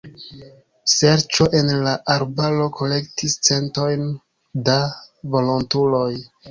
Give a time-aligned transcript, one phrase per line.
[0.93, 4.11] Serĉo en la arbaro kolektis centojn
[4.71, 4.81] da
[5.37, 6.13] volontuloj.